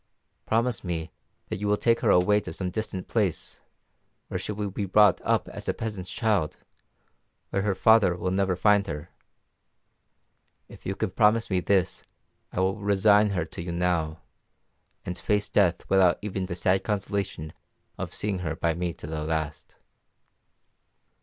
[0.47, 1.11] Promise me
[1.49, 3.61] that you will take her away to some distant place,
[4.29, 6.65] where she will be brought up as a peasant's child, and
[7.51, 9.11] where her father will never find her.
[10.67, 12.03] If you can promise me this,
[12.51, 14.21] I will resign her to you now,
[15.05, 17.53] and face death without even the sad consolation
[17.99, 19.75] of seeing her by me to the last.'